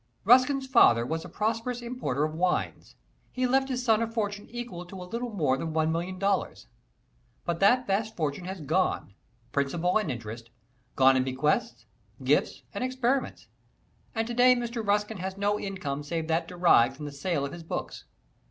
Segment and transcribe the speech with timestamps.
[0.25, 2.95] Ruskin's father was a prosperous importer of wines.
[3.31, 6.65] He left his son a fortune equal to a little more than one million dollars.
[7.45, 9.13] But that vast fortune has gone
[9.51, 10.49] principal and interest
[10.95, 11.85] gone in bequests,
[12.23, 13.47] gifts and experiments;
[14.15, 14.83] and today Mr.
[14.83, 18.05] Ruskin has no income save that derived from the sale of his books.